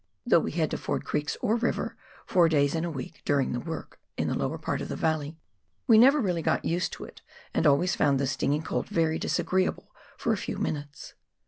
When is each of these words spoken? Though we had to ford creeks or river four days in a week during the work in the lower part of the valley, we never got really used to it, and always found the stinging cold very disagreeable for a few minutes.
Though 0.25 0.39
we 0.39 0.53
had 0.53 0.71
to 0.71 0.79
ford 0.79 1.05
creeks 1.05 1.37
or 1.43 1.57
river 1.57 1.95
four 2.25 2.49
days 2.49 2.73
in 2.73 2.83
a 2.83 2.89
week 2.89 3.21
during 3.23 3.51
the 3.51 3.59
work 3.59 3.99
in 4.17 4.27
the 4.27 4.33
lower 4.33 4.57
part 4.57 4.81
of 4.81 4.89
the 4.89 4.95
valley, 4.95 5.37
we 5.85 5.99
never 5.99 6.23
got 6.23 6.23
really 6.63 6.73
used 6.73 6.91
to 6.93 7.03
it, 7.03 7.21
and 7.53 7.67
always 7.67 7.93
found 7.95 8.19
the 8.19 8.25
stinging 8.25 8.63
cold 8.63 8.87
very 8.89 9.19
disagreeable 9.19 9.93
for 10.17 10.33
a 10.33 10.37
few 10.37 10.57
minutes. 10.57 11.13